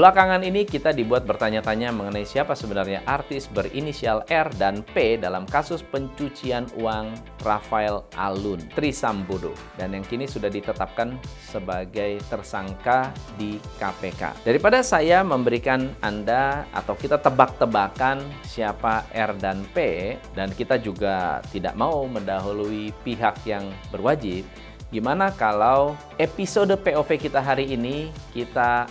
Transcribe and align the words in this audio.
Belakangan 0.00 0.40
ini 0.48 0.64
kita 0.64 0.96
dibuat 0.96 1.28
bertanya-tanya 1.28 1.92
mengenai 1.92 2.24
siapa 2.24 2.56
sebenarnya 2.56 3.04
artis 3.04 3.44
berinisial 3.44 4.24
R 4.32 4.48
dan 4.56 4.80
P 4.80 5.20
dalam 5.20 5.44
kasus 5.44 5.84
pencucian 5.84 6.64
uang 6.80 7.12
Rafael 7.44 8.00
Alun 8.16 8.64
Trisambodo 8.72 9.52
dan 9.76 9.92
yang 9.92 10.00
kini 10.00 10.24
sudah 10.24 10.48
ditetapkan 10.48 11.20
sebagai 11.44 12.16
tersangka 12.32 13.12
di 13.36 13.60
KPK. 13.76 14.40
Daripada 14.40 14.80
saya 14.80 15.20
memberikan 15.20 15.92
Anda 16.00 16.64
atau 16.72 16.96
kita 16.96 17.20
tebak-tebakan 17.20 18.24
siapa 18.48 19.04
R 19.12 19.36
dan 19.36 19.68
P 19.76 20.16
dan 20.32 20.48
kita 20.56 20.80
juga 20.80 21.44
tidak 21.52 21.76
mau 21.76 22.08
mendahului 22.08 22.96
pihak 23.04 23.44
yang 23.44 23.68
berwajib, 23.92 24.48
gimana 24.88 25.28
kalau 25.36 25.92
episode 26.16 26.72
POV 26.72 27.20
kita 27.20 27.44
hari 27.44 27.76
ini 27.76 28.08
kita 28.32 28.88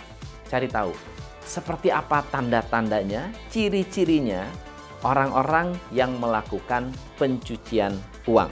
cari 0.50 0.66
tahu 0.66 0.90
seperti 1.46 1.94
apa 1.94 2.26
tanda-tandanya, 2.26 3.30
ciri-cirinya 3.50 4.46
orang-orang 5.06 5.74
yang 5.94 6.18
melakukan 6.18 6.90
pencucian 7.16 7.94
uang. 8.26 8.50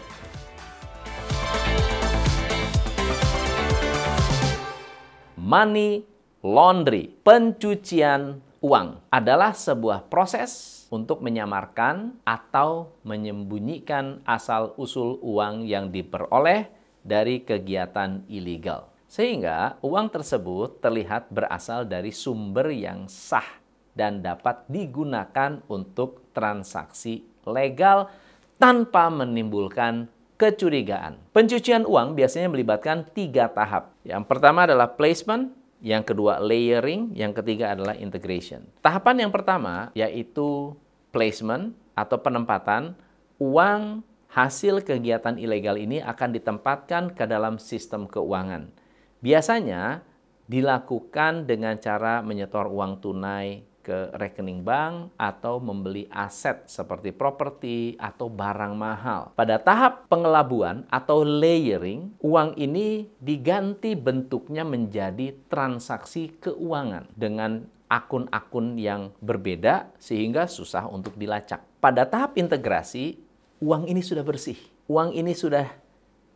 Money 5.39 6.05
laundry, 6.45 7.09
pencucian 7.25 8.43
uang 8.61 9.01
adalah 9.09 9.57
sebuah 9.57 10.07
proses 10.13 10.85
untuk 10.91 11.25
menyamarkan 11.25 12.21
atau 12.25 12.99
menyembunyikan 13.05 14.25
asal-usul 14.29 15.21
uang 15.25 15.65
yang 15.65 15.89
diperoleh 15.89 16.69
dari 17.01 17.45
kegiatan 17.45 18.29
ilegal. 18.29 18.98
Sehingga 19.09 19.81
uang 19.81 20.13
tersebut 20.13 20.85
terlihat 20.85 21.33
berasal 21.33 21.89
dari 21.89 22.13
sumber 22.13 22.69
yang 22.69 23.09
sah 23.09 23.57
dan 23.97 24.21
dapat 24.21 24.69
digunakan 24.69 25.65
untuk 25.67 26.29
transaksi 26.37 27.25
legal 27.49 28.13
tanpa 28.61 29.09
menimbulkan 29.09 30.13
kecurigaan. 30.37 31.19
Pencucian 31.33 31.89
uang 31.89 32.15
biasanya 32.15 32.53
melibatkan 32.53 33.09
tiga 33.11 33.49
tahap. 33.49 33.97
Yang 34.05 34.29
pertama 34.29 34.69
adalah 34.69 34.93
placement, 34.95 35.57
yang 35.81 36.05
kedua 36.05 36.39
layering, 36.39 37.11
yang 37.17 37.33
ketiga 37.33 37.75
adalah 37.75 37.97
integration. 37.97 38.69
Tahapan 38.85 39.27
yang 39.27 39.33
pertama 39.33 39.91
yaitu 39.97 40.77
placement 41.11 41.75
atau 41.97 42.21
penempatan 42.21 42.95
uang 43.41 44.05
hasil 44.31 44.85
kegiatan 44.85 45.41
ilegal 45.41 45.81
ini 45.81 45.99
akan 46.05 46.37
ditempatkan 46.37 47.17
ke 47.17 47.25
dalam 47.25 47.57
sistem 47.57 48.05
keuangan. 48.05 48.71
Biasanya 49.19 50.03
dilakukan 50.49 51.45
dengan 51.45 51.77
cara 51.77 52.25
menyetor 52.25 52.73
uang 52.73 53.05
tunai 53.05 53.69
ke 53.89 54.13
rekening 54.21 54.61
bank 54.69 55.17
atau 55.17 55.57
membeli 55.65 56.05
aset 56.13 56.69
seperti 56.69 57.09
properti 57.17 57.97
atau 57.97 58.29
barang 58.29 58.77
mahal. 58.77 59.33
Pada 59.33 59.57
tahap 59.57 60.05
pengelabuan 60.13 60.85
atau 60.93 61.25
layering, 61.25 62.13
uang 62.21 62.53
ini 62.61 63.09
diganti 63.17 63.97
bentuknya 63.97 64.69
menjadi 64.69 65.33
transaksi 65.49 66.37
keuangan 66.37 67.09
dengan 67.17 67.65
akun-akun 67.89 68.77
yang 68.77 69.17
berbeda 69.25 69.89
sehingga 69.97 70.45
susah 70.45 70.85
untuk 70.85 71.17
dilacak. 71.17 71.65
Pada 71.81 72.05
tahap 72.05 72.37
integrasi, 72.37 73.17
uang 73.65 73.89
ini 73.89 74.05
sudah 74.05 74.21
bersih. 74.21 74.61
Uang 74.85 75.17
ini 75.17 75.33
sudah 75.33 75.65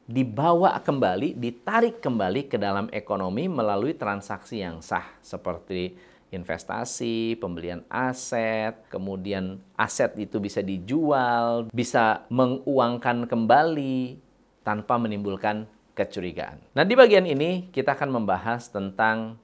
dibawa 0.06 0.74
kembali, 0.82 1.38
ditarik 1.38 2.02
kembali 2.02 2.50
ke 2.50 2.58
dalam 2.58 2.90
ekonomi 2.90 3.46
melalui 3.46 3.94
transaksi 3.94 4.60
yang 4.60 4.82
sah 4.82 5.06
seperti 5.22 5.94
investasi, 6.32 7.36
pembelian 7.36 7.84
aset, 7.92 8.88
kemudian 8.88 9.60
aset 9.76 10.16
itu 10.16 10.40
bisa 10.40 10.64
dijual, 10.64 11.68
bisa 11.70 12.24
menguangkan 12.32 13.28
kembali 13.28 14.16
tanpa 14.64 14.96
menimbulkan 14.96 15.68
kecurigaan. 15.92 16.56
Nah, 16.72 16.88
di 16.88 16.96
bagian 16.96 17.28
ini 17.28 17.68
kita 17.68 17.92
akan 17.92 18.16
membahas 18.16 18.72
tentang 18.72 19.36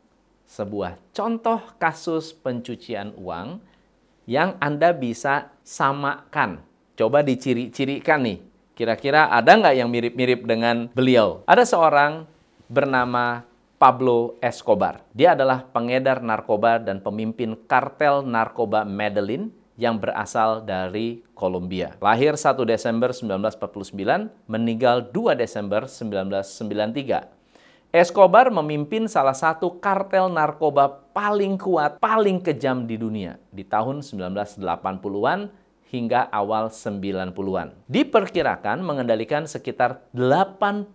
sebuah 0.49 0.97
contoh 1.13 1.61
kasus 1.77 2.33
pencucian 2.33 3.13
uang 3.21 3.61
yang 4.25 4.57
Anda 4.57 4.97
bisa 4.97 5.53
samakan. 5.61 6.65
Coba 6.97 7.21
diciri-cirikan 7.21 8.25
nih 8.25 8.48
Kira-kira 8.79 9.27
ada 9.27 9.59
nggak 9.59 9.75
yang 9.75 9.91
mirip-mirip 9.91 10.47
dengan 10.47 10.87
beliau? 10.95 11.43
Ada 11.51 11.67
seorang 11.67 12.31
bernama 12.71 13.43
Pablo 13.75 14.39
Escobar. 14.39 15.03
Dia 15.11 15.35
adalah 15.35 15.67
pengedar 15.67 16.23
narkoba 16.23 16.79
dan 16.79 17.03
pemimpin 17.03 17.59
kartel 17.67 18.23
narkoba 18.23 18.87
Medellin 18.87 19.51
yang 19.75 19.99
berasal 19.99 20.63
dari 20.63 21.27
Kolombia. 21.35 21.99
Lahir 21.99 22.39
1 22.39 22.55
Desember 22.71 23.11
1949, 23.11 24.47
meninggal 24.47 25.11
2 25.11 25.35
Desember 25.35 25.91
1993. 25.91 27.91
Escobar 27.91 28.47
memimpin 28.55 29.11
salah 29.11 29.35
satu 29.35 29.75
kartel 29.83 30.31
narkoba 30.31 31.03
paling 31.11 31.59
kuat, 31.59 31.99
paling 31.99 32.39
kejam 32.39 32.87
di 32.87 32.95
dunia 32.95 33.43
di 33.51 33.67
tahun 33.67 34.07
1980-an 34.07 35.58
hingga 35.89 36.29
awal 36.29 36.69
90-an. 36.69 37.73
Diperkirakan 37.89 38.85
mengendalikan 38.85 39.49
sekitar 39.49 40.05
80% 40.13 40.93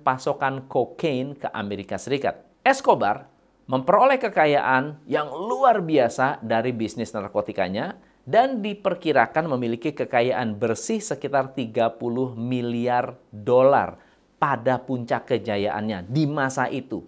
pasokan 0.00 0.64
kokain 0.66 1.36
ke 1.36 1.48
Amerika 1.52 2.00
Serikat. 2.00 2.40
Escobar 2.64 3.28
memperoleh 3.68 4.18
kekayaan 4.18 5.04
yang 5.06 5.30
luar 5.30 5.84
biasa 5.84 6.42
dari 6.42 6.74
bisnis 6.74 7.14
narkotikanya 7.14 7.94
dan 8.26 8.60
diperkirakan 8.60 9.46
memiliki 9.56 9.94
kekayaan 9.94 10.58
bersih 10.58 10.98
sekitar 10.98 11.54
30 11.54 12.00
miliar 12.34 13.16
dolar 13.30 14.00
pada 14.40 14.80
puncak 14.80 15.28
kejayaannya 15.28 16.08
di 16.08 16.24
masa 16.24 16.66
itu. 16.72 17.04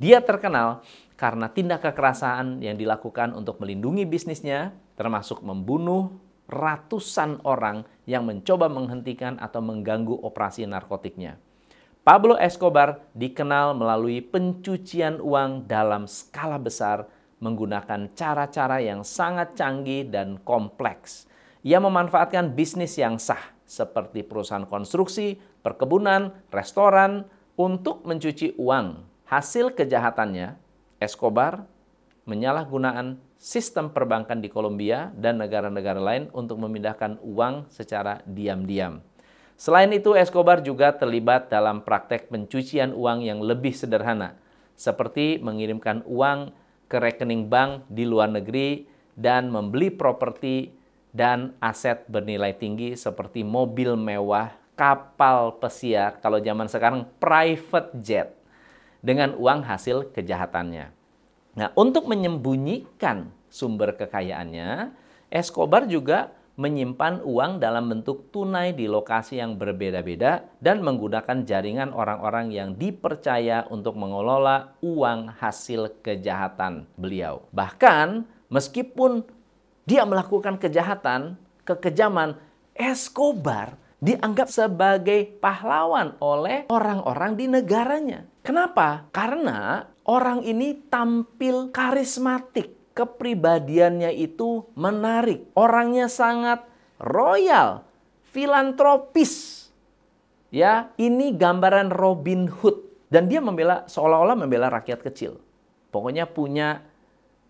Dia 0.00 0.24
terkenal 0.24 0.80
karena 1.20 1.52
tindak 1.52 1.84
kekerasan 1.84 2.64
yang 2.64 2.80
dilakukan 2.80 3.36
untuk 3.36 3.60
melindungi 3.60 4.08
bisnisnya, 4.08 4.72
termasuk 5.00 5.40
membunuh 5.40 6.12
ratusan 6.44 7.40
orang 7.48 7.88
yang 8.04 8.28
mencoba 8.28 8.68
menghentikan 8.68 9.40
atau 9.40 9.64
mengganggu 9.64 10.12
operasi 10.12 10.68
narkotiknya. 10.68 11.40
Pablo 12.04 12.36
Escobar 12.36 13.00
dikenal 13.16 13.72
melalui 13.72 14.20
pencucian 14.20 15.24
uang 15.24 15.64
dalam 15.64 16.04
skala 16.04 16.60
besar 16.60 17.08
menggunakan 17.40 18.12
cara-cara 18.12 18.84
yang 18.84 19.00
sangat 19.00 19.56
canggih 19.56 20.04
dan 20.04 20.36
kompleks. 20.44 21.24
Ia 21.64 21.80
memanfaatkan 21.80 22.52
bisnis 22.52 23.00
yang 23.00 23.16
sah 23.16 23.40
seperti 23.64 24.20
perusahaan 24.20 24.68
konstruksi, 24.68 25.40
perkebunan, 25.64 26.36
restoran 26.52 27.24
untuk 27.56 28.04
mencuci 28.04 28.56
uang. 28.60 29.08
Hasil 29.28 29.72
kejahatannya 29.72 30.60
Escobar 31.00 31.64
menyalahgunaan 32.30 33.18
sistem 33.34 33.90
perbankan 33.90 34.38
di 34.38 34.46
Kolombia 34.46 35.10
dan 35.18 35.42
negara-negara 35.42 35.98
lain 35.98 36.30
untuk 36.30 36.62
memindahkan 36.62 37.18
uang 37.26 37.66
secara 37.66 38.22
diam-diam. 38.22 39.02
Selain 39.58 39.90
itu, 39.90 40.14
Escobar 40.14 40.62
juga 40.62 40.94
terlibat 40.94 41.50
dalam 41.50 41.82
praktek 41.82 42.30
pencucian 42.30 42.94
uang 42.94 43.26
yang 43.26 43.42
lebih 43.42 43.74
sederhana, 43.74 44.38
seperti 44.78 45.42
mengirimkan 45.42 46.06
uang 46.06 46.54
ke 46.86 46.96
rekening 46.96 47.50
bank 47.50 47.84
di 47.90 48.06
luar 48.06 48.30
negeri 48.30 48.86
dan 49.18 49.52
membeli 49.52 49.92
properti 49.92 50.72
dan 51.10 51.58
aset 51.58 52.06
bernilai 52.06 52.54
tinggi 52.56 52.94
seperti 52.94 53.42
mobil 53.44 53.98
mewah, 53.98 54.54
kapal 54.78 55.60
pesiar, 55.60 56.22
kalau 56.24 56.40
zaman 56.40 56.70
sekarang 56.70 57.04
private 57.20 57.90
jet, 58.00 58.32
dengan 59.04 59.36
uang 59.36 59.60
hasil 59.60 60.08
kejahatannya. 60.14 60.99
Nah, 61.58 61.74
untuk 61.74 62.06
menyembunyikan 62.06 63.30
sumber 63.50 63.98
kekayaannya, 63.98 64.94
Escobar 65.30 65.86
juga 65.86 66.34
menyimpan 66.60 67.24
uang 67.24 67.56
dalam 67.56 67.88
bentuk 67.88 68.28
tunai 68.28 68.76
di 68.76 68.84
lokasi 68.84 69.40
yang 69.40 69.56
berbeda-beda 69.56 70.44
dan 70.60 70.84
menggunakan 70.84 71.48
jaringan 71.48 71.96
orang-orang 71.96 72.52
yang 72.52 72.76
dipercaya 72.76 73.64
untuk 73.72 73.96
mengelola 73.96 74.76
uang 74.84 75.40
hasil 75.40 76.04
kejahatan 76.04 76.84
beliau. 77.00 77.48
Bahkan 77.56 78.28
meskipun 78.52 79.24
dia 79.88 80.04
melakukan 80.04 80.60
kejahatan, 80.60 81.40
kekejaman, 81.64 82.36
Escobar 82.76 83.80
dianggap 84.00 84.48
sebagai 84.48 85.40
pahlawan 85.40 86.16
oleh 86.20 86.68
orang-orang 86.72 87.36
di 87.36 87.46
negaranya. 87.48 88.24
Kenapa? 88.40 89.08
Karena 89.12 89.84
orang 90.10 90.42
ini 90.42 90.74
tampil 90.90 91.70
karismatik. 91.70 92.74
Kepribadiannya 92.90 94.10
itu 94.18 94.66
menarik. 94.74 95.46
Orangnya 95.54 96.10
sangat 96.10 96.66
royal, 96.98 97.86
filantropis. 98.34 99.64
Ya, 100.50 100.90
ini 100.98 101.30
gambaran 101.30 101.94
Robin 101.94 102.50
Hood 102.50 103.06
dan 103.06 103.30
dia 103.30 103.38
membela 103.38 103.86
seolah-olah 103.86 104.34
membela 104.34 104.66
rakyat 104.66 105.06
kecil. 105.06 105.38
Pokoknya 105.94 106.26
punya 106.26 106.82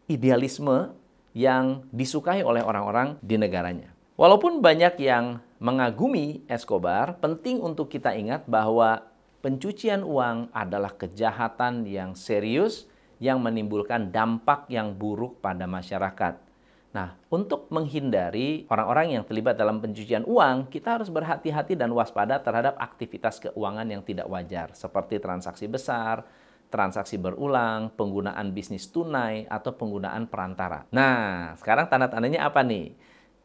idealisme 0.05 0.93
yang 1.33 1.89
disukai 1.89 2.45
oleh 2.45 2.61
orang-orang 2.61 3.17
di 3.25 3.41
negaranya. 3.41 3.97
Walaupun 4.21 4.61
banyak 4.61 5.01
yang 5.01 5.41
mengagumi 5.57 6.45
Escobar, 6.45 7.17
penting 7.25 7.65
untuk 7.65 7.89
kita 7.89 8.13
ingat 8.13 8.45
bahwa 8.45 9.10
pencucian 9.41 10.05
uang 10.05 10.53
adalah 10.53 10.93
kejahatan 10.97 11.89
yang 11.89 12.17
serius 12.17 12.89
yang 13.21 13.41
menimbulkan 13.45 14.09
dampak 14.09 14.69
yang 14.73 14.97
buruk 14.97 15.45
pada 15.45 15.69
masyarakat. 15.69 16.41
Nah, 16.91 17.15
untuk 17.31 17.71
menghindari 17.71 18.67
orang-orang 18.67 19.15
yang 19.15 19.23
terlibat 19.23 19.55
dalam 19.55 19.79
pencucian 19.79 20.27
uang, 20.27 20.67
kita 20.73 20.99
harus 20.99 21.07
berhati-hati 21.07 21.79
dan 21.79 21.95
waspada 21.95 22.43
terhadap 22.43 22.75
aktivitas 22.83 23.39
keuangan 23.39 23.87
yang 23.87 24.03
tidak 24.03 24.27
wajar, 24.27 24.75
seperti 24.75 25.23
transaksi 25.23 25.71
besar, 25.71 26.27
transaksi 26.67 27.15
berulang, 27.15 27.95
penggunaan 27.95 28.51
bisnis 28.51 28.91
tunai, 28.91 29.47
atau 29.47 29.71
penggunaan 29.71 30.27
perantara. 30.27 30.83
Nah, 30.91 31.55
sekarang 31.63 31.87
tanda-tandanya 31.87 32.51
apa 32.51 32.67
nih? 32.67 32.95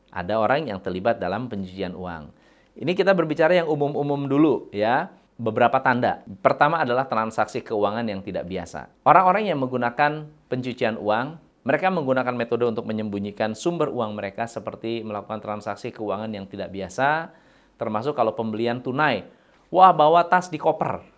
Ada 0.09 0.41
orang 0.41 0.65
yang 0.65 0.81
terlibat 0.81 1.21
dalam 1.21 1.45
pencucian 1.45 1.93
uang. 1.93 2.33
Ini 2.75 2.91
kita 2.97 3.13
berbicara 3.13 3.53
yang 3.61 3.67
umum-umum 3.69 4.25
dulu 4.25 4.73
ya. 4.73 5.11
Beberapa 5.35 5.83
tanda. 5.83 6.23
Pertama 6.39 6.79
adalah 6.79 7.11
transaksi 7.11 7.59
keuangan 7.59 8.07
yang 8.07 8.23
tidak 8.23 8.47
biasa. 8.47 8.87
Orang-orang 9.03 9.51
yang 9.51 9.59
menggunakan 9.59 10.31
pencucian 10.47 10.95
uang, 10.95 11.35
mereka 11.67 11.91
menggunakan 11.91 12.31
metode 12.31 12.63
untuk 12.63 12.87
menyembunyikan 12.87 13.51
sumber 13.51 13.91
uang 13.91 14.15
mereka 14.15 14.47
seperti 14.47 15.03
melakukan 15.03 15.43
transaksi 15.43 15.91
keuangan 15.91 16.31
yang 16.31 16.47
tidak 16.47 16.71
biasa, 16.71 17.35
termasuk 17.75 18.15
kalau 18.15 18.31
pembelian 18.31 18.79
tunai. 18.79 19.27
Wah, 19.67 19.91
bawa 19.91 20.23
tas 20.23 20.47
di 20.47 20.55
koper 20.55 21.15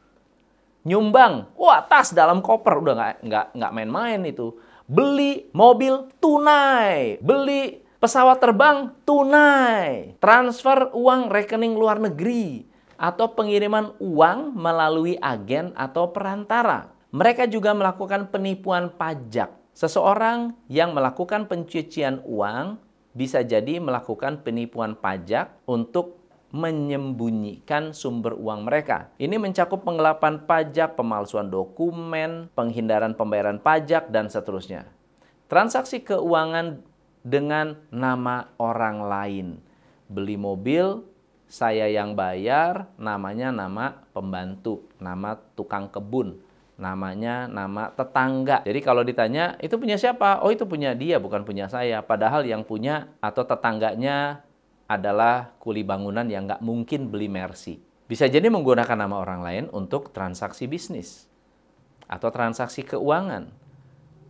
nyumbang, 0.87 1.51
wah 1.59 1.83
tas 1.83 2.15
dalam 2.15 2.39
koper 2.39 2.79
udah 2.79 2.93
nggak 2.95 3.15
nggak 3.27 3.45
nggak 3.59 3.71
main-main 3.75 4.23
itu. 4.23 4.55
Beli 4.87 5.51
mobil 5.51 6.07
tunai, 6.23 7.19
beli 7.19 7.83
pesawat 7.99 8.39
terbang 8.39 8.95
tunai, 9.03 10.15
transfer 10.23 10.95
uang 10.95 11.27
rekening 11.27 11.75
luar 11.75 11.99
negeri, 11.99 12.63
atau 12.97 13.31
pengiriman 13.37 13.93
uang 14.01 14.57
melalui 14.57 15.15
agen 15.21 15.71
atau 15.77 16.09
perantara. 16.09 16.91
Mereka 17.13 17.47
juga 17.47 17.71
melakukan 17.71 18.27
penipuan 18.33 18.91
pajak. 18.91 19.53
Seseorang 19.77 20.57
yang 20.67 20.91
melakukan 20.97 21.45
pencucian 21.45 22.25
uang 22.25 22.81
bisa 23.13 23.45
jadi 23.45 23.77
melakukan 23.77 24.41
penipuan 24.41 24.97
pajak 24.97 25.53
untuk 25.69 26.17
menyembunyikan 26.49 27.91
sumber 27.91 28.33
uang 28.33 28.65
mereka. 28.65 29.11
Ini 29.19 29.35
mencakup 29.37 29.83
penggelapan 29.83 30.47
pajak, 30.47 30.95
pemalsuan 30.95 31.51
dokumen, 31.51 32.47
penghindaran 32.55 33.13
pembayaran 33.13 33.59
pajak, 33.59 34.09
dan 34.09 34.31
seterusnya. 34.31 34.87
Transaksi 35.51 36.03
keuangan 36.03 36.81
dengan 37.27 37.75
nama 37.91 38.51
orang 38.59 38.97
lain. 39.03 39.47
Beli 40.07 40.39
mobil, 40.39 41.03
saya 41.47 41.87
yang 41.87 42.13
bayar, 42.13 42.91
namanya 42.99 43.55
nama 43.55 44.03
pembantu, 44.11 44.83
nama 44.99 45.39
tukang 45.55 45.87
kebun, 45.87 46.39
namanya 46.75 47.47
nama 47.47 47.89
tetangga. 47.91 48.61
Jadi 48.67 48.79
kalau 48.83 49.01
ditanya, 49.01 49.55
itu 49.63 49.79
punya 49.79 49.95
siapa? 49.95 50.43
Oh 50.43 50.51
itu 50.51 50.67
punya 50.67 50.91
dia, 50.93 51.17
bukan 51.17 51.47
punya 51.47 51.71
saya. 51.71 52.03
Padahal 52.03 52.43
yang 52.43 52.67
punya 52.67 53.15
atau 53.23 53.47
tetangganya 53.47 54.43
adalah 54.87 55.51
kuli 55.59 55.83
bangunan 55.83 56.23
yang 56.27 56.47
nggak 56.47 56.63
mungkin 56.63 57.11
beli 57.11 57.27
Mercy. 57.27 57.79
Bisa 58.07 58.31
jadi 58.31 58.47
menggunakan 58.47 58.95
nama 58.95 59.19
orang 59.19 59.43
lain 59.43 59.65
untuk 59.75 60.15
transaksi 60.15 60.63
bisnis 60.63 61.27
atau 62.07 62.31
transaksi 62.31 62.87
keuangan, 62.87 63.51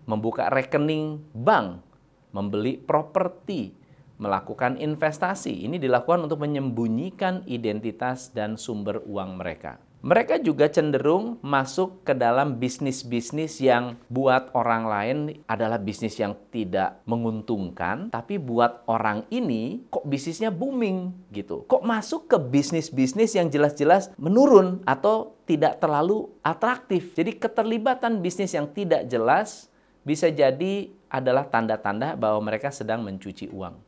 membuka 0.10 0.50
rekening 0.50 1.22
bank, 1.38 1.86
membeli 2.34 2.81
properti, 2.81 3.77
melakukan 4.18 4.78
investasi. 4.78 5.66
Ini 5.66 5.78
dilakukan 5.81 6.25
untuk 6.25 6.42
menyembunyikan 6.42 7.46
identitas 7.46 8.34
dan 8.34 8.58
sumber 8.58 9.02
uang 9.06 9.38
mereka 9.38 9.81
mereka 10.08 10.38
juga 10.38 10.69
cenderung 10.69 11.42
masuk 11.42 12.06
ke 12.06 12.14
dalam 12.14 12.62
bisnis-bisnis 12.62 13.58
yang 13.58 13.98
buat 14.08 14.54
orang 14.54 14.84
lain 14.86 15.18
adalah 15.50 15.81
bisnis 15.81 16.22
yang 16.22 16.38
tidak 16.54 17.02
menguntungkan, 17.10 18.14
tapi 18.14 18.38
buat 18.38 18.86
orang 18.86 19.25
ini 19.34 19.90
kok 19.90 20.06
bisnisnya 20.06 20.54
booming 20.54 21.12
gitu. 21.34 21.66
Kok 21.66 21.81
masuk 21.81 22.30
ke 22.30 22.38
bisnis-bisnis 22.38 23.34
yang 23.34 23.50
jelas-jelas 23.50 24.14
menurun 24.22 24.86
atau 24.86 25.34
tidak 25.50 25.81
terlalu 25.81 26.30
atraktif. 26.46 27.18
Jadi 27.18 27.34
keterlibatan 27.36 28.22
bisnis 28.22 28.54
yang 28.54 28.69
tidak 28.69 29.10
jelas 29.10 29.68
bisa 30.06 30.30
jadi 30.30 30.94
adalah 31.10 31.50
tanda-tanda 31.50 32.14
bahwa 32.14 32.48
mereka 32.48 32.69
sedang 32.69 33.02
mencuci 33.02 33.50
uang. 33.50 33.87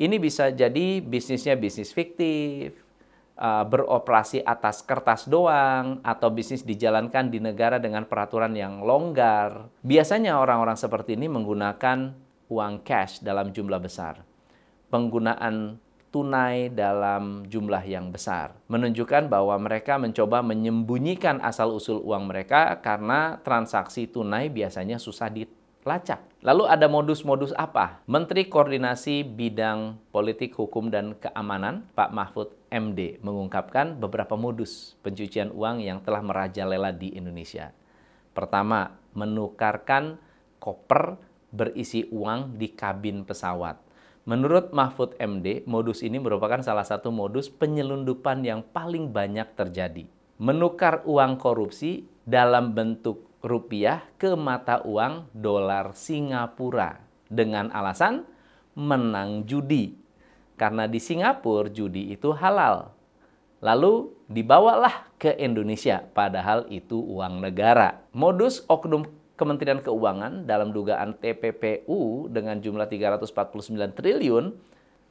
Ini 0.00 0.16
bisa 0.16 0.48
jadi 0.48 1.04
bisnisnya 1.04 1.60
bisnis 1.60 1.92
fiktif, 1.92 2.72
uh, 3.36 3.68
beroperasi 3.68 4.40
atas 4.40 4.80
kertas 4.80 5.28
doang 5.28 6.00
atau 6.00 6.32
bisnis 6.32 6.64
dijalankan 6.64 7.28
di 7.28 7.36
negara 7.36 7.76
dengan 7.76 8.08
peraturan 8.08 8.56
yang 8.56 8.80
longgar. 8.80 9.68
Biasanya 9.84 10.40
orang-orang 10.40 10.80
seperti 10.80 11.20
ini 11.20 11.28
menggunakan 11.28 12.16
uang 12.48 12.74
cash 12.80 13.20
dalam 13.20 13.52
jumlah 13.52 13.76
besar. 13.76 14.24
Penggunaan 14.88 15.76
tunai 16.08 16.72
dalam 16.72 17.44
jumlah 17.44 17.84
yang 17.84 18.08
besar. 18.08 18.56
Menunjukkan 18.72 19.30
bahwa 19.30 19.54
mereka 19.60 20.00
mencoba 20.00 20.40
menyembunyikan 20.42 21.38
asal-usul 21.44 22.02
uang 22.02 22.24
mereka 22.24 22.80
karena 22.82 23.36
transaksi 23.44 24.10
tunai 24.10 24.50
biasanya 24.50 24.98
susah 24.98 25.30
dilacak. 25.82 26.20
Lalu 26.40 26.64
ada 26.68 26.88
modus-modus 26.88 27.52
apa? 27.56 28.00
Menteri 28.08 28.48
Koordinasi 28.48 29.24
Bidang 29.24 30.00
Politik, 30.08 30.56
Hukum, 30.56 30.88
dan 30.88 31.16
Keamanan, 31.16 31.88
Pak 31.92 32.12
Mahfud 32.12 32.48
MD, 32.72 33.20
mengungkapkan 33.20 34.00
beberapa 34.00 34.40
modus 34.40 34.96
pencucian 35.04 35.52
uang 35.52 35.84
yang 35.84 36.00
telah 36.00 36.24
merajalela 36.24 36.96
di 36.96 37.12
Indonesia. 37.12 37.76
Pertama, 38.32 38.96
menukarkan 39.12 40.16
koper 40.62 41.18
berisi 41.50 42.06
uang 42.08 42.56
di 42.56 42.72
kabin 42.72 43.26
pesawat. 43.26 43.76
Menurut 44.28 44.70
Mahfud 44.70 45.16
MD, 45.18 45.66
modus 45.66 46.04
ini 46.04 46.20
merupakan 46.20 46.62
salah 46.62 46.84
satu 46.84 47.10
modus 47.10 47.50
penyelundupan 47.50 48.44
yang 48.46 48.62
paling 48.62 49.10
banyak 49.10 49.56
terjadi. 49.56 50.06
Menukar 50.40 51.04
uang 51.04 51.36
korupsi 51.36 52.06
dalam 52.24 52.72
bentuk 52.72 53.29
rupiah 53.40 54.04
ke 54.20 54.36
mata 54.36 54.84
uang 54.84 55.28
dolar 55.32 55.96
Singapura 55.96 57.00
dengan 57.28 57.72
alasan 57.72 58.24
menang 58.76 59.48
judi. 59.48 59.96
Karena 60.60 60.84
di 60.84 61.00
Singapura 61.00 61.72
judi 61.72 62.12
itu 62.12 62.36
halal. 62.36 62.92
Lalu 63.60 64.12
dibawalah 64.28 65.08
ke 65.20 65.36
Indonesia 65.36 66.04
padahal 66.16 66.68
itu 66.72 66.96
uang 66.96 67.44
negara. 67.44 68.00
Modus 68.12 68.64
oknum 68.68 69.08
Kementerian 69.36 69.80
Keuangan 69.80 70.44
dalam 70.44 70.68
dugaan 70.68 71.16
TPPU 71.16 72.28
dengan 72.28 72.60
jumlah 72.60 72.88
349 72.92 73.96
triliun, 73.96 74.52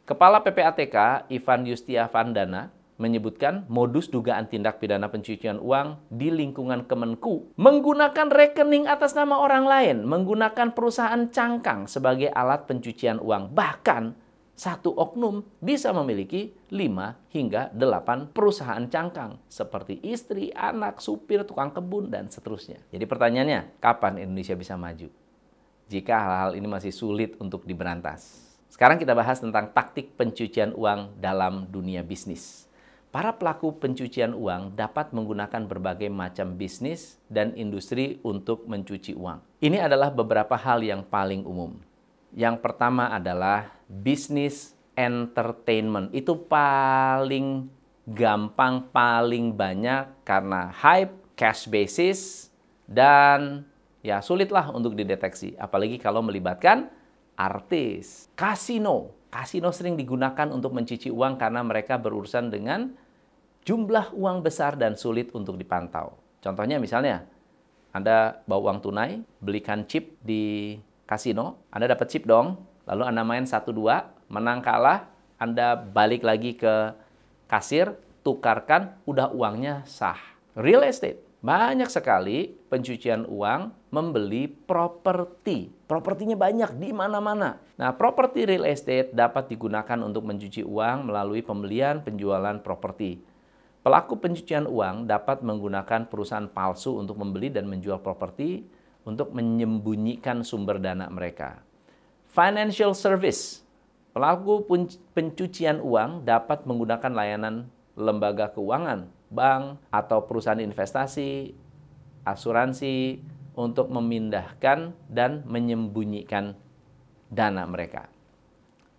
Kepala 0.05 0.41
PPATK 0.41 1.29
Ivan 1.29 1.69
Yustia 1.69 2.09
Vandana 2.09 2.73
menyebutkan 2.99 3.65
modus 3.71 4.11
dugaan 4.11 4.51
tindak 4.51 4.77
pidana 4.83 5.07
pencucian 5.07 5.57
uang 5.57 6.11
di 6.11 6.29
lingkungan 6.29 6.85
Kemenku 6.85 7.55
menggunakan 7.55 8.27
rekening 8.27 8.85
atas 8.85 9.15
nama 9.15 9.39
orang 9.39 9.65
lain, 9.65 9.97
menggunakan 10.03 10.75
perusahaan 10.75 11.31
cangkang 11.31 11.87
sebagai 11.87 12.27
alat 12.29 12.67
pencucian 12.67 13.17
uang. 13.23 13.55
Bahkan 13.55 14.29
satu 14.59 14.91
oknum 14.91 15.39
bisa 15.63 15.95
memiliki 15.95 16.51
5 16.67 17.31
hingga 17.31 17.71
8 17.71 18.35
perusahaan 18.35 18.83
cangkang 18.91 19.39
seperti 19.47 20.03
istri, 20.03 20.51
anak, 20.51 20.99
supir, 20.99 21.47
tukang 21.47 21.71
kebun, 21.71 22.11
dan 22.11 22.27
seterusnya. 22.27 22.83
Jadi 22.91 23.07
pertanyaannya, 23.07 23.79
kapan 23.79 24.19
Indonesia 24.19 24.59
bisa 24.59 24.75
maju? 24.75 25.07
Jika 25.87 26.13
hal-hal 26.13 26.51
ini 26.59 26.67
masih 26.67 26.91
sulit 26.91 27.39
untuk 27.39 27.63
diberantas. 27.63 28.49
Sekarang 28.69 29.01
kita 29.01 29.17
bahas 29.17 29.41
tentang 29.41 29.73
taktik 29.73 30.13
pencucian 30.13 30.75
uang 30.77 31.17
dalam 31.17 31.65
dunia 31.71 32.05
bisnis. 32.05 32.68
Para 33.09 33.33
pelaku 33.33 33.73
pencucian 33.81 34.37
uang 34.37 34.77
dapat 34.77 35.09
menggunakan 35.17 35.65
berbagai 35.65 36.13
macam 36.13 36.53
bisnis 36.53 37.17
dan 37.25 37.57
industri 37.57 38.21
untuk 38.21 38.69
mencuci 38.69 39.17
uang. 39.17 39.41
Ini 39.65 39.81
adalah 39.81 40.13
beberapa 40.13 40.53
hal 40.53 40.85
yang 40.85 41.01
paling 41.01 41.41
umum. 41.41 41.73
Yang 42.37 42.61
pertama 42.61 43.09
adalah 43.09 43.73
bisnis 43.89 44.77
entertainment. 44.93 46.13
Itu 46.13 46.37
paling 46.37 47.65
gampang, 48.05 48.85
paling 48.93 49.57
banyak 49.57 50.21
karena 50.21 50.69
hype, 50.69 51.33
cash 51.33 51.65
basis, 51.65 52.53
dan 52.85 53.65
ya 54.05 54.21
sulitlah 54.21 54.69
untuk 54.69 54.93
dideteksi. 54.93 55.57
Apalagi 55.57 55.97
kalau 55.97 56.21
melibatkan 56.21 56.93
artis. 57.33 58.29
Kasino 58.37 59.18
Kasino 59.29 59.69
sering 59.69 59.93
digunakan 59.93 60.49
untuk 60.49 60.73
mencuci 60.73 61.13
uang 61.13 61.37
karena 61.37 61.61
mereka 61.61 62.01
berurusan 62.01 62.49
dengan 62.49 62.89
jumlah 63.61 64.17
uang 64.17 64.41
besar 64.41 64.73
dan 64.73 64.97
sulit 64.97 65.29
untuk 65.37 65.53
dipantau. 65.53 66.17
Contohnya 66.41 66.81
misalnya, 66.81 67.29
Anda 67.93 68.41
bawa 68.49 68.73
uang 68.73 68.79
tunai, 68.81 69.21
belikan 69.37 69.85
chip 69.85 70.17
di 70.25 70.73
kasino, 71.05 71.69
Anda 71.69 71.93
dapat 71.93 72.09
chip 72.09 72.25
dong, 72.25 72.57
lalu 72.89 73.03
Anda 73.05 73.21
main 73.21 73.45
satu 73.45 73.69
dua, 73.69 74.09
menang 74.33 74.65
kalah, 74.65 75.05
Anda 75.37 75.77
balik 75.77 76.25
lagi 76.25 76.57
ke 76.57 76.97
kasir, 77.45 77.93
tukarkan, 78.25 78.97
udah 79.05 79.29
uangnya 79.29 79.85
sah. 79.85 80.17
Real 80.57 80.81
estate. 80.81 81.21
Banyak 81.39 81.87
sekali 81.87 82.51
pencucian 82.67 83.23
uang 83.23 83.71
membeli 83.95 84.51
properti. 84.51 85.78
Propertinya 85.89 86.37
banyak 86.37 86.77
di 86.77 86.93
mana-mana. 86.93 87.57
Nah, 87.73 87.97
properti 87.97 88.45
real 88.45 88.69
estate 88.69 89.09
dapat 89.09 89.49
digunakan 89.49 89.97
untuk 90.05 90.21
mencuci 90.21 90.61
uang 90.61 91.09
melalui 91.09 91.41
pembelian 91.41 92.05
penjualan 92.05 92.61
properti. 92.61 93.17
Pelaku 93.81 94.21
pencucian 94.21 94.69
uang 94.69 95.09
dapat 95.09 95.41
menggunakan 95.41 96.05
perusahaan 96.05 96.45
palsu 96.45 97.01
untuk 97.01 97.17
membeli 97.17 97.49
dan 97.49 97.65
menjual 97.65 98.05
properti 98.05 98.69
untuk 99.01 99.33
menyembunyikan 99.33 100.45
sumber 100.45 100.77
dana 100.77 101.09
mereka. 101.09 101.65
Financial 102.29 102.93
service. 102.93 103.65
Pelaku 104.13 104.69
pencucian 105.17 105.81
uang 105.81 106.21
dapat 106.21 106.69
menggunakan 106.69 107.09
layanan 107.17 107.65
lembaga 107.97 108.53
keuangan 108.53 109.09
bank 109.33 109.81
atau 109.89 110.21
perusahaan 110.21 110.61
investasi, 110.61 111.57
asuransi 112.29 113.25
untuk 113.59 113.91
memindahkan 113.91 114.95
dan 115.11 115.43
menyembunyikan 115.43 116.55
dana 117.27 117.67
mereka. 117.67 118.07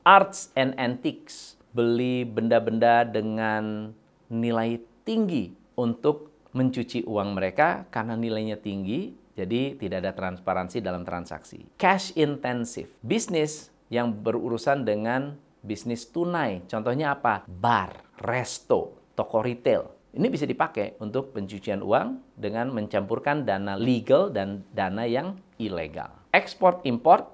Arts 0.04 0.52
and 0.52 0.76
antiques, 0.76 1.56
beli 1.72 2.28
benda-benda 2.28 3.08
dengan 3.08 3.96
nilai 4.28 4.76
tinggi 5.08 5.56
untuk 5.80 6.28
mencuci 6.52 7.08
uang 7.08 7.32
mereka 7.32 7.88
karena 7.88 8.20
nilainya 8.20 8.60
tinggi, 8.60 9.16
jadi 9.32 9.80
tidak 9.80 10.04
ada 10.04 10.12
transparansi 10.12 10.84
dalam 10.84 11.08
transaksi. 11.08 11.64
Cash 11.80 12.12
intensive, 12.20 12.92
bisnis 13.00 13.72
yang 13.88 14.12
berurusan 14.12 14.84
dengan 14.84 15.40
bisnis 15.64 16.04
tunai. 16.08 16.66
Contohnya 16.68 17.16
apa? 17.16 17.46
Bar, 17.48 18.20
resto, 18.20 19.12
toko 19.16 19.40
retail. 19.40 19.99
Ini 20.10 20.26
bisa 20.26 20.42
dipakai 20.42 20.98
untuk 20.98 21.30
pencucian 21.30 21.86
uang 21.86 22.34
dengan 22.34 22.74
mencampurkan 22.74 23.46
dana 23.46 23.78
legal 23.78 24.34
dan 24.34 24.66
dana 24.74 25.06
yang 25.06 25.38
ilegal. 25.54 26.10
Ekspor 26.34 26.82
import 26.82 27.30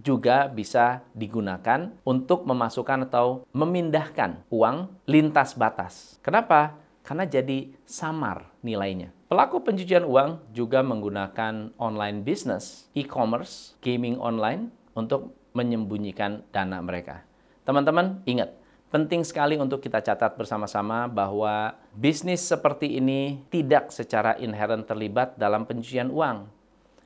juga 0.00 0.48
bisa 0.48 1.04
digunakan 1.12 1.92
untuk 2.02 2.48
memasukkan 2.48 3.06
atau 3.12 3.44
memindahkan 3.52 4.48
uang 4.48 5.04
lintas 5.04 5.52
batas. 5.54 6.16
Kenapa? 6.24 6.80
Karena 7.04 7.28
jadi 7.28 7.68
samar 7.84 8.48
nilainya. 8.64 9.12
Pelaku 9.28 9.60
pencucian 9.60 10.08
uang 10.08 10.40
juga 10.56 10.80
menggunakan 10.80 11.76
online 11.76 12.24
business, 12.24 12.88
e-commerce, 12.96 13.76
gaming 13.84 14.16
online 14.16 14.72
untuk 14.96 15.36
menyembunyikan 15.52 16.40
dana 16.48 16.80
mereka. 16.80 17.20
Teman-teman, 17.68 18.24
ingat, 18.24 18.56
Penting 18.94 19.26
sekali 19.26 19.58
untuk 19.58 19.82
kita 19.82 19.98
catat 19.98 20.38
bersama-sama 20.38 21.10
bahwa 21.10 21.74
bisnis 21.94 22.42
seperti 22.42 22.98
ini 22.98 23.46
tidak 23.48 23.94
secara 23.94 24.34
inherent 24.42 24.84
terlibat 24.84 25.38
dalam 25.38 25.64
pencucian 25.64 26.10
uang. 26.10 26.50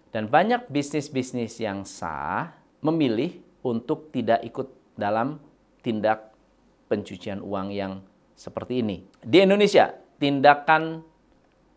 Dan 0.09 0.33
banyak 0.33 0.73
bisnis-bisnis 0.73 1.61
yang 1.61 1.85
sah 1.85 2.57
memilih 2.80 3.37
untuk 3.61 4.09
tidak 4.09 4.40
ikut 4.40 4.73
dalam 4.97 5.37
tindak 5.85 6.33
pencucian 6.88 7.45
uang 7.45 7.68
yang 7.71 8.00
seperti 8.33 8.80
ini. 8.80 9.04
Di 9.21 9.45
Indonesia, 9.45 9.92
tindakan 10.16 11.04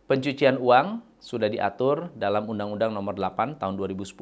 pencucian 0.08 0.56
uang 0.58 1.04
sudah 1.22 1.52
diatur 1.52 2.10
dalam 2.18 2.50
Undang-Undang 2.50 2.96
Nomor 2.96 3.14
8 3.14 3.62
Tahun 3.62 3.76
2010 3.78 4.18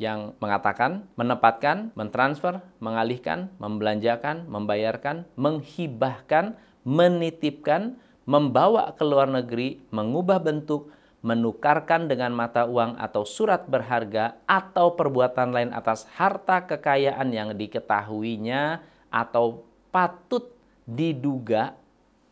yang 0.00 0.32
mengatakan 0.40 1.04
menempatkan, 1.14 1.92
mentransfer, 1.92 2.64
mengalihkan, 2.80 3.52
membelanjakan, 3.60 4.48
membayarkan, 4.48 5.28
menghibahkan, 5.36 6.56
menitipkan, 6.82 8.00
membawa 8.30 8.94
ke 8.94 9.02
luar 9.02 9.26
negeri, 9.26 9.82
mengubah 9.90 10.38
bentuk, 10.38 10.94
menukarkan 11.26 12.06
dengan 12.06 12.30
mata 12.30 12.62
uang 12.62 12.94
atau 12.94 13.26
surat 13.26 13.66
berharga 13.66 14.38
atau 14.46 14.94
perbuatan 14.94 15.50
lain 15.50 15.70
atas 15.74 16.06
harta 16.14 16.62
kekayaan 16.62 17.28
yang 17.34 17.50
diketahuinya 17.58 18.86
atau 19.10 19.66
patut 19.90 20.46
diduga 20.86 21.74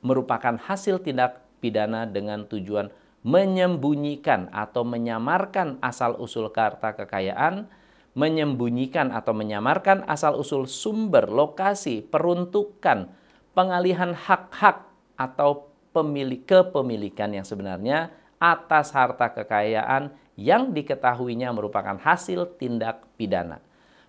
merupakan 0.00 0.54
hasil 0.54 1.02
tindak 1.02 1.42
pidana 1.58 2.06
dengan 2.06 2.46
tujuan 2.46 2.94
menyembunyikan 3.26 4.48
atau 4.54 4.86
menyamarkan 4.86 5.76
asal-usul 5.82 6.48
harta 6.54 6.96
kekayaan, 6.96 7.66
menyembunyikan 8.14 9.10
atau 9.12 9.34
menyamarkan 9.36 10.06
asal-usul 10.06 10.64
sumber, 10.64 11.28
lokasi, 11.28 12.00
peruntukan, 12.00 13.10
pengalihan 13.52 14.16
hak-hak 14.16 14.86
atau 15.18 15.67
pemilik 15.94 16.42
kepemilikan 16.44 17.32
yang 17.32 17.46
sebenarnya 17.46 18.12
atas 18.38 18.94
harta 18.94 19.34
kekayaan 19.34 20.14
yang 20.38 20.70
diketahuinya 20.70 21.50
merupakan 21.50 21.98
hasil 21.98 22.56
tindak 22.56 23.02
pidana. 23.18 23.58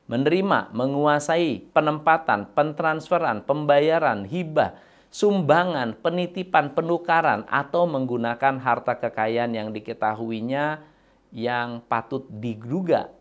Menerima, 0.09 0.74
menguasai 0.74 1.69
penempatan, 1.74 2.50
pentransferan, 2.53 3.45
pembayaran, 3.45 4.25
hibah, 4.25 4.77
sumbangan, 5.13 5.98
penitipan, 6.01 6.74
penukaran, 6.74 7.45
atau 7.50 7.86
menggunakan 7.86 8.57
harta 8.57 8.98
kekayaan 8.98 9.53
yang 9.53 9.69
diketahuinya 9.69 10.81
yang 11.29 11.86
patut 11.86 12.25
diduga 12.25 13.13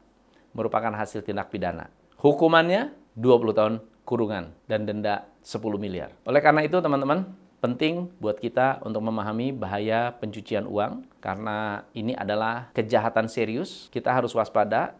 merupakan 0.56 0.92
hasil 0.96 1.20
tindak 1.24 1.52
pidana. 1.52 1.92
Hukumannya 2.20 2.92
20 3.16 3.52
tahun 3.56 3.74
kurungan 4.08 4.56
dan 4.64 4.88
denda 4.88 5.28
10 5.44 5.60
miliar. 5.76 6.16
Oleh 6.24 6.40
karena 6.40 6.64
itu 6.64 6.80
teman-teman, 6.80 7.28
penting 7.58 8.10
buat 8.22 8.38
kita 8.38 8.82
untuk 8.86 9.02
memahami 9.02 9.50
bahaya 9.50 10.14
pencucian 10.14 10.66
uang 10.66 11.06
karena 11.18 11.82
ini 11.94 12.14
adalah 12.14 12.70
kejahatan 12.74 13.26
serius. 13.26 13.90
Kita 13.90 14.14
harus 14.14 14.30
waspada 14.34 14.94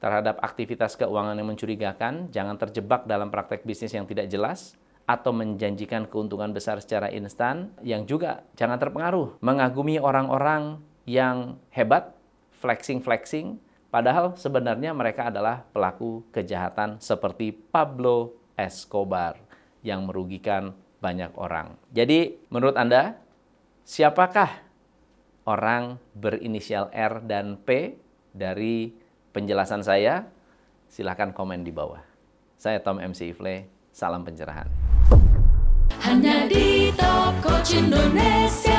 terhadap 0.00 0.40
aktivitas 0.40 0.96
keuangan 0.96 1.36
yang 1.36 1.48
mencurigakan, 1.52 2.32
jangan 2.32 2.56
terjebak 2.56 3.04
dalam 3.04 3.28
praktek 3.28 3.68
bisnis 3.68 3.92
yang 3.92 4.08
tidak 4.08 4.32
jelas 4.32 4.80
atau 5.04 5.34
menjanjikan 5.34 6.08
keuntungan 6.08 6.54
besar 6.54 6.80
secara 6.80 7.12
instan 7.12 7.74
yang 7.84 8.06
juga 8.08 8.46
jangan 8.54 8.78
terpengaruh 8.78 9.42
mengagumi 9.42 9.98
orang-orang 10.00 10.80
yang 11.04 11.58
hebat, 11.74 12.14
flexing-flexing, 12.62 13.58
padahal 13.90 14.38
sebenarnya 14.38 14.94
mereka 14.94 15.28
adalah 15.28 15.66
pelaku 15.74 16.22
kejahatan 16.30 17.02
seperti 17.02 17.50
Pablo 17.50 18.38
Escobar 18.54 19.36
yang 19.82 20.06
merugikan 20.06 20.76
banyak 21.00 21.32
orang. 21.40 21.74
Jadi, 21.90 22.36
menurut 22.52 22.76
Anda, 22.76 23.16
siapakah 23.82 24.62
orang 25.48 25.96
berinisial 26.12 26.92
R 26.92 27.24
dan 27.24 27.58
P 27.58 27.96
dari 28.30 28.92
penjelasan 29.32 29.82
saya? 29.82 30.28
Silahkan 30.86 31.32
komen 31.32 31.64
di 31.64 31.72
bawah. 31.72 32.04
Saya 32.60 32.84
Tom 32.84 33.00
MC 33.00 33.32
Ifle, 33.32 33.66
salam 33.90 34.20
pencerahan. 34.22 34.68
Hanya 36.04 36.44
di 36.46 36.92
Top 36.94 37.34
Coach 37.40 37.72
Indonesia. 37.72 38.69